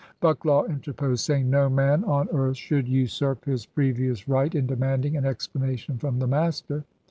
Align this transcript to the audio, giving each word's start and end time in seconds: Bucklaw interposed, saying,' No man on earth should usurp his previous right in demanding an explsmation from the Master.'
Bucklaw 0.19 0.67
interposed, 0.67 1.23
saying,' 1.23 1.47
No 1.51 1.69
man 1.69 2.03
on 2.05 2.27
earth 2.31 2.57
should 2.57 2.87
usurp 2.87 3.45
his 3.45 3.67
previous 3.67 4.27
right 4.27 4.55
in 4.55 4.65
demanding 4.65 5.15
an 5.15 5.25
explsmation 5.27 5.99
from 5.99 6.17
the 6.17 6.25
Master.' 6.25 6.83